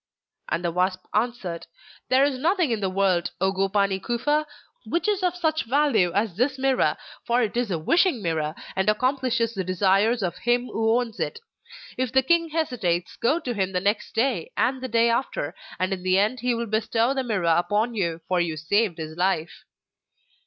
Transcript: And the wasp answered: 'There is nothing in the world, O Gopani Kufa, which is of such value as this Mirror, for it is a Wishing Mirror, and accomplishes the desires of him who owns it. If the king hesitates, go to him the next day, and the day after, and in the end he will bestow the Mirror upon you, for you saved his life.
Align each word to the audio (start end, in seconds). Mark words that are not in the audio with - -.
And 0.49 0.65
the 0.65 0.71
wasp 0.71 1.05
answered: 1.13 1.67
'There 2.09 2.23
is 2.25 2.39
nothing 2.39 2.71
in 2.71 2.79
the 2.79 2.89
world, 2.89 3.29
O 3.39 3.51
Gopani 3.51 3.99
Kufa, 4.01 4.47
which 4.83 5.07
is 5.07 5.21
of 5.21 5.35
such 5.35 5.65
value 5.65 6.11
as 6.13 6.35
this 6.35 6.57
Mirror, 6.57 6.97
for 7.23 7.43
it 7.43 7.55
is 7.55 7.69
a 7.69 7.77
Wishing 7.77 8.19
Mirror, 8.19 8.55
and 8.75 8.89
accomplishes 8.89 9.53
the 9.53 9.63
desires 9.63 10.23
of 10.23 10.39
him 10.39 10.65
who 10.69 10.97
owns 10.99 11.19
it. 11.19 11.39
If 11.99 12.11
the 12.11 12.23
king 12.23 12.49
hesitates, 12.49 13.15
go 13.15 13.39
to 13.41 13.53
him 13.53 13.73
the 13.73 13.79
next 13.79 14.15
day, 14.15 14.51
and 14.57 14.81
the 14.81 14.87
day 14.87 15.07
after, 15.07 15.53
and 15.77 15.93
in 15.93 16.01
the 16.01 16.17
end 16.17 16.39
he 16.39 16.55
will 16.55 16.65
bestow 16.65 17.13
the 17.13 17.23
Mirror 17.23 17.53
upon 17.59 17.93
you, 17.93 18.21
for 18.27 18.41
you 18.41 18.57
saved 18.57 18.97
his 18.97 19.15
life. 19.15 19.65